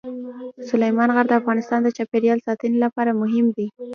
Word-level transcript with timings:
سلیمان 0.69 1.09
غر 1.15 1.25
د 1.29 1.33
افغانستان 1.41 1.79
د 1.83 1.89
چاپیریال 1.97 2.39
ساتنې 2.47 2.77
لپاره 2.85 3.17
مهم 3.21 3.45
دي. 3.57 3.67